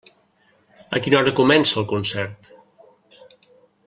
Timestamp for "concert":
1.91-2.49